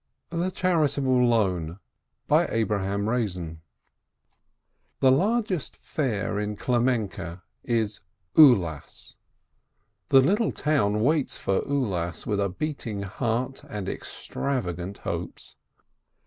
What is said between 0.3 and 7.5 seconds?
THE CHAEITABLE LOAN The largest fair in Klemenke